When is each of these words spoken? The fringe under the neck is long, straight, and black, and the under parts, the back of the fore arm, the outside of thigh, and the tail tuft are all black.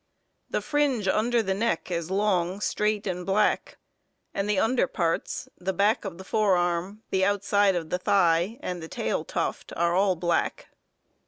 The 0.49 0.63
fringe 0.63 1.07
under 1.07 1.43
the 1.43 1.53
neck 1.53 1.91
is 1.91 2.09
long, 2.09 2.59
straight, 2.59 3.05
and 3.05 3.23
black, 3.23 3.77
and 4.33 4.49
the 4.49 4.57
under 4.57 4.87
parts, 4.87 5.47
the 5.59 5.73
back 5.73 6.05
of 6.05 6.17
the 6.17 6.23
fore 6.23 6.57
arm, 6.57 7.03
the 7.11 7.23
outside 7.23 7.75
of 7.75 7.87
thigh, 8.01 8.57
and 8.63 8.81
the 8.81 8.87
tail 8.87 9.23
tuft 9.23 9.71
are 9.75 9.93
all 9.93 10.15
black. 10.15 10.69